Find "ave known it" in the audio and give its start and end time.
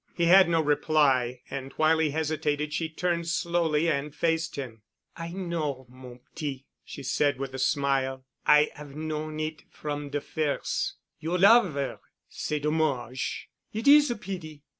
8.75-9.61